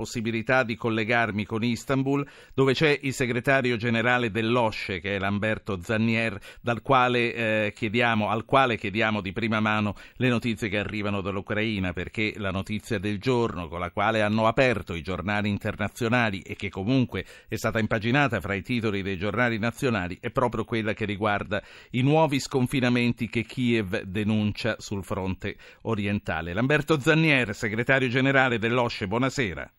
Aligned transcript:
possibilità 0.00 0.62
di 0.62 0.76
collegarmi 0.76 1.44
con 1.44 1.62
Istanbul, 1.62 2.26
dove 2.54 2.72
c'è 2.72 2.98
il 3.02 3.12
segretario 3.12 3.76
generale 3.76 4.30
dell'OSCE, 4.30 4.98
che 4.98 5.16
è 5.16 5.18
Lamberto 5.18 5.78
Zannier, 5.82 6.40
quale, 6.82 7.34
eh, 7.34 7.72
chiediamo, 7.76 8.30
al 8.30 8.46
quale 8.46 8.78
chiediamo 8.78 9.20
di 9.20 9.32
prima 9.32 9.60
mano 9.60 9.94
le 10.14 10.30
notizie 10.30 10.70
che 10.70 10.78
arrivano 10.78 11.20
dall'Ucraina, 11.20 11.92
perché 11.92 12.32
la 12.36 12.50
notizia 12.50 12.98
del 12.98 13.18
giorno 13.18 13.68
con 13.68 13.78
la 13.78 13.90
quale 13.90 14.22
hanno 14.22 14.46
aperto 14.46 14.94
i 14.94 15.02
giornali 15.02 15.50
internazionali 15.50 16.40
e 16.40 16.56
che 16.56 16.70
comunque 16.70 17.26
è 17.46 17.56
stata 17.56 17.78
impaginata 17.78 18.40
fra 18.40 18.54
i 18.54 18.62
titoli 18.62 19.02
dei 19.02 19.18
giornali 19.18 19.58
nazionali 19.58 20.16
è 20.18 20.30
proprio 20.30 20.64
quella 20.64 20.94
che 20.94 21.04
riguarda 21.04 21.62
i 21.90 22.00
nuovi 22.00 22.40
sconfinamenti 22.40 23.28
che 23.28 23.44
Kiev 23.44 24.00
denuncia 24.04 24.76
sul 24.78 25.04
fronte 25.04 25.56
orientale. 25.82 26.54
Lamberto 26.54 26.98
Zannier, 26.98 27.54
segretario 27.54 28.08
generale 28.08 28.58
dell'OSCE, 28.58 29.06
buonasera. 29.06 29.70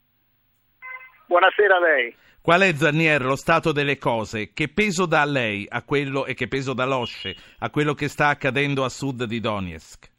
Buonasera 1.31 1.77
a 1.77 1.79
lei. 1.79 2.13
Qual 2.41 2.59
è 2.59 2.73
Zannier 2.73 3.21
lo 3.21 3.37
stato 3.37 3.71
delle 3.71 3.97
cose? 3.97 4.51
Che 4.51 4.67
peso 4.67 5.05
dà 5.05 5.23
lei 5.23 5.65
a 5.65 5.81
quello 5.81 6.25
e 6.25 6.33
che 6.33 6.49
peso 6.49 6.73
dà 6.73 6.83
l'Osce 6.83 7.33
a 7.59 7.69
quello 7.69 7.93
che 7.93 8.09
sta 8.09 8.27
accadendo 8.27 8.83
a 8.83 8.89
sud 8.89 9.23
di 9.23 9.39
Donetsk? 9.39 10.09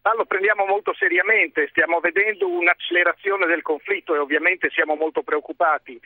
Ma 0.00 0.14
lo 0.14 0.24
prendiamo 0.24 0.64
molto 0.64 0.94
seriamente, 0.94 1.68
stiamo 1.68 2.00
vedendo 2.00 2.48
un'accelerazione 2.48 3.44
del 3.44 3.60
conflitto 3.60 4.14
e 4.14 4.18
ovviamente 4.18 4.70
siamo 4.70 4.94
molto 4.94 5.20
preoccupati. 5.20 6.00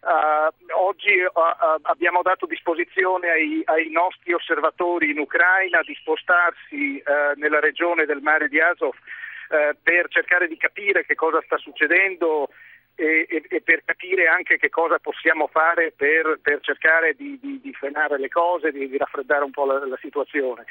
Uh, 0.00 0.54
oggi 0.78 1.18
uh, 1.18 1.26
uh, 1.34 1.80
abbiamo 1.82 2.22
dato 2.22 2.46
disposizione 2.46 3.28
ai, 3.28 3.60
ai, 3.64 3.90
nostri 3.90 4.32
osservatori 4.34 5.10
in 5.10 5.18
Ucraina 5.18 5.82
di 5.82 5.96
spostarsi 5.96 7.02
nella 7.34 7.58
regione 7.58 8.06
del 8.06 8.22
mare 8.22 8.46
di 8.46 8.60
Azov 8.60 8.94
per 9.82 10.06
cercare 10.10 10.46
di 10.46 10.56
capire 10.56 11.04
che 11.04 11.16
cosa 11.16 11.42
sta 11.44 11.56
succedendo 11.56 12.50
e, 13.00 13.26
e, 13.30 13.42
e, 13.48 13.62
per 13.62 13.82
capire 13.82 14.26
anche 14.26 14.58
che 14.58 14.68
cosa 14.68 14.98
possiamo 14.98 15.46
fare 15.46 15.90
per, 15.96 16.38
per 16.42 16.60
cercare 16.60 17.14
di, 17.14 17.38
di, 17.40 17.58
di, 17.58 17.72
frenare 17.72 18.18
le 18.18 18.28
cose, 18.28 18.70
di, 18.70 18.90
di 18.90 18.98
raffreddare 18.98 19.42
un 19.42 19.52
po' 19.52 19.64
la, 19.64 19.86
la 19.86 19.98
situazione. 20.02 20.66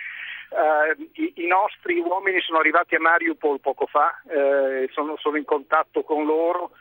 Uh, 0.50 1.10
i, 1.14 1.34
i, 1.38 1.48
nostri 1.48 1.98
uomini 1.98 2.40
sono 2.42 2.60
arrivati 2.60 2.94
a 2.94 3.00
Mariupol 3.00 3.60
poco 3.60 3.88
fa, 3.88 4.22
uh, 4.24 4.88
sono, 4.92 5.18
sono, 5.18 5.38
in 5.38 5.46
contatto 5.46 6.04
con 6.04 6.26
loro 6.26 6.72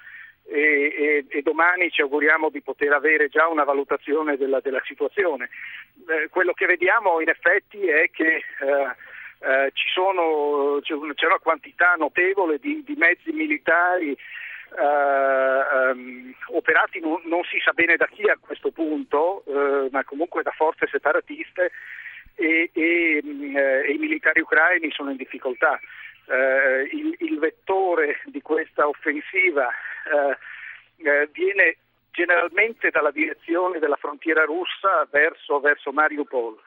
e, 0.46 1.24
e, 1.28 1.42
domani 1.42 1.90
ci 1.90 2.02
auguriamo 2.02 2.50
di 2.50 2.62
poter 2.62 2.92
avere 2.92 3.28
già 3.28 3.46
una 3.46 3.64
valutazione 3.64 4.36
della, 4.36 4.60
della 4.60 4.82
situazione. 4.84 5.48
Uh, 5.96 6.28
quello 6.28 6.52
che 6.52 6.66
vediamo 6.66 7.20
in 7.20 7.28
effetti 7.30 7.86
è 7.86 8.10
che 8.10 8.42
sono, 9.94 10.80
c'è 10.82 10.92
una 11.26 11.38
quantità 11.40 11.94
notevole 11.94 12.58
di, 12.58 12.82
di 12.84 12.96
mezzi 12.96 13.30
militari 13.32 14.16
Uh, 14.70 15.90
um, 15.92 16.34
operati 16.48 17.00
non, 17.00 17.20
non, 17.24 17.42
si 17.44 17.58
sa 17.64 17.72
bene 17.72 17.96
da 17.96 18.06
chi 18.06 18.28
a 18.28 18.38
questo 18.38 18.70
punto, 18.70 19.42
uh, 19.46 19.88
ma 19.90 20.04
comunque 20.04 20.42
da 20.42 20.50
forze 20.50 20.86
separatiste 20.86 21.72
e, 22.34 22.70
e, 22.72 23.20
um, 23.24 23.56
e, 23.56 23.92
i 23.92 23.98
militari 23.98 24.40
ucraini 24.40 24.90
sono 24.90 25.10
in 25.10 25.16
difficoltà. 25.16 25.80
Uh, 26.26 26.94
il, 26.94 27.16
il, 27.20 27.38
vettore 27.38 28.20
di 28.26 28.42
questa 28.42 28.86
offensiva 28.86 29.72
viene 31.32 31.76
generalmente 32.10 32.90
dalla 32.90 33.10
direzione 33.10 33.78
della 33.78 33.96
frontiera 33.96 34.44
russa 34.44 35.06
verso, 35.10 35.60
verso 35.60 35.92
Mariupol 35.92 36.58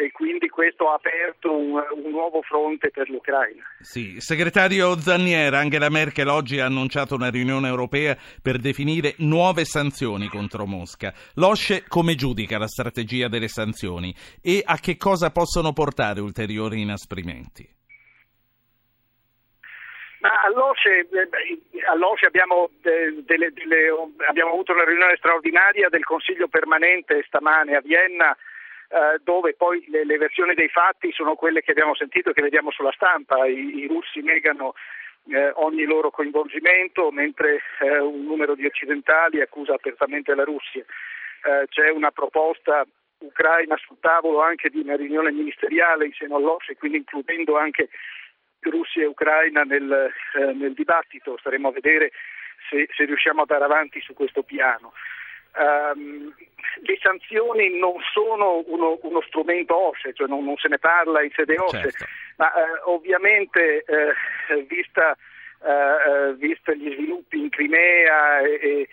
e 0.00 0.10
quindi 0.12 0.48
questo 0.48 0.90
ha 0.90 0.94
aperto 0.94 1.54
un, 1.54 1.72
un, 1.74 2.10
nuovo 2.10 2.40
fronte 2.40 2.90
per 2.90 3.10
l'Ucraina. 3.10 3.62
Sì, 3.80 4.18
segretario 4.18 4.98
Zanniera, 4.98 5.58
Angela 5.58 5.90
Merkel 5.90 6.28
oggi 6.28 6.58
ha 6.58 6.64
annunciato 6.64 7.14
una 7.14 7.28
riunione 7.28 7.68
europea 7.68 8.16
per 8.42 8.56
definire 8.56 9.14
nuove 9.18 9.66
sanzioni 9.66 10.28
contro 10.28 10.64
Mosca. 10.64 11.12
L'OSCE 11.34 11.84
come 11.86 12.14
giudica 12.14 12.56
la 12.56 12.66
strategia 12.66 13.28
delle 13.28 13.48
sanzioni 13.48 14.14
e 14.42 14.62
a 14.64 14.78
che 14.78 14.96
cosa 14.96 15.30
possono 15.30 15.74
portare 15.74 16.20
ulteriori 16.20 16.80
inasprimenti? 16.80 17.68
Ma 20.20 20.40
all'OSCE, 20.44 21.08
eh, 21.08 21.28
all'OSCE 21.90 22.26
abbiamo, 22.26 22.70
delle, 22.80 23.52
delle, 23.52 23.88
abbiamo 24.28 24.52
avuto 24.52 24.72
una 24.72 24.84
riunione 24.84 25.16
straordinaria 25.16 25.90
del 25.90 26.04
Consiglio 26.04 26.48
permanente 26.48 27.22
stamane 27.26 27.76
a 27.76 27.80
Vienna 27.80 28.34
eh, 28.90 29.20
dove 29.22 29.54
poi 29.54 29.84
le, 29.88 30.04
le, 30.04 30.18
versioni 30.18 30.54
dei 30.54 30.68
fatti 30.68 31.12
sono 31.12 31.36
quelle 31.36 31.62
che 31.62 31.70
abbiamo 31.70 31.94
sentito 31.94 32.30
e 32.30 32.32
che 32.32 32.42
vediamo 32.42 32.72
sulla 32.72 32.92
stampa. 32.92 33.46
I, 33.46 33.78
i 33.78 33.86
russi 33.86 34.20
negano 34.20 34.74
eh, 35.28 35.52
ogni 35.54 35.84
loro 35.84 36.10
coinvolgimento, 36.10 37.12
mentre 37.12 37.60
eh, 37.80 37.98
un 37.98 38.24
numero 38.24 38.54
di 38.54 38.66
occidentali 38.66 39.40
accusa 39.40 39.74
apertamente 39.74 40.34
la 40.34 40.42
Russia. 40.42 40.84
Eh, 41.44 41.66
c'è 41.68 41.90
una 41.90 42.10
proposta 42.10 42.84
ucraina 43.18 43.76
sul 43.76 43.98
tavolo 44.00 44.42
anche 44.42 44.70
di 44.70 44.80
una 44.80 44.96
riunione 44.96 45.30
ministeriale 45.30 46.06
in 46.06 46.12
seno 46.12 46.36
all'OSCE, 46.36 46.76
quindi 46.76 46.98
includendo 46.98 47.56
anche 47.56 47.90
Russia 48.60 49.02
e 49.02 49.06
Ucraina 49.06 49.62
nel, 49.62 50.10
eh, 50.34 50.52
nel 50.52 50.72
dibattito. 50.72 51.36
Staremo 51.38 51.68
a 51.68 51.72
vedere 51.72 52.10
se, 52.68 52.88
se 52.92 53.04
riusciamo 53.04 53.38
a 53.38 53.46
andare 53.48 53.64
avanti 53.64 54.00
su 54.00 54.14
questo 54.14 54.42
piano. 54.42 54.92
Um, 55.52 56.32
le 56.82 56.96
sanzioni 57.10 57.76
non 57.78 57.94
sono 58.12 58.62
uno, 58.66 58.98
uno 59.02 59.20
strumento 59.22 59.74
OSCE, 59.74 60.12
cioè 60.14 60.28
non, 60.28 60.44
non, 60.44 60.56
se 60.56 60.68
ne 60.68 60.78
parla 60.78 61.22
in 61.22 61.30
sede 61.34 61.58
OSCE, 61.58 61.90
certo. 61.90 62.04
ma 62.36 62.52
eh, 62.54 62.80
ovviamente 62.84 63.84
eh, 63.84 64.62
vista, 64.68 65.16
eh, 65.62 66.34
vista, 66.34 66.72
gli 66.72 66.92
sviluppi 66.92 67.40
in 67.40 67.50
Crimea 67.50 68.40
e, 68.40 68.88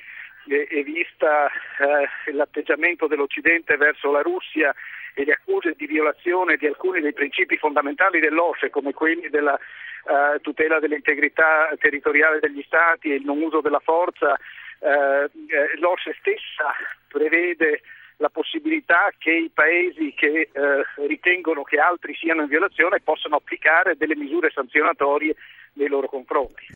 e, 0.48 0.68
e 0.70 0.84
vista 0.84 1.48
eh, 1.48 2.32
l'atteggiamento 2.32 3.08
dell'Occidente 3.08 3.78
verso 3.78 4.12
la 4.12 4.22
Russia 4.22 4.74
e 5.14 5.24
le 5.24 5.34
accuse 5.34 5.74
di 5.76 5.86
violazione 5.86 6.58
di 6.58 6.66
alcuni 6.66 7.02
dei 7.02 7.14
principi 7.14 7.58
fondamentali 7.58 8.20
dell'OSCE, 8.20 8.70
come 8.70 8.94
quelli 8.94 9.30
della 9.30 9.58
eh, 9.58 10.40
tutela 10.42 10.80
dell'integrità 10.80 11.70
territoriale 11.80 12.40
degli 12.40 12.64
Stati 12.66 13.12
e 13.12 13.16
il 13.16 13.26
non 13.26 13.42
uso 13.42 13.62
della 13.62 13.82
forza, 13.84 14.36
eh, 14.80 15.24
eh 15.26 15.78
l'OSCE 15.80 16.16
stessa 16.20 16.74
prevede 17.08 17.82
la 18.18 18.30
possibilità 18.30 19.12
che 19.18 19.32
i 19.32 19.52
paesi 19.54 20.14
che 20.16 20.50
eh, 20.52 21.08
ritengono 21.08 21.64
che 21.64 21.78
altri 21.78 22.16
siano 22.16 22.42
in 22.42 22.48
violazione 22.48 23.00
possano 23.00 23.36
applicare 23.36 23.96
delle 23.96 24.16
misure 24.16 24.50
sanzionatorie 24.50 25.36
nei 25.74 25.88
loro 25.88 26.08
confronti. 26.08 26.66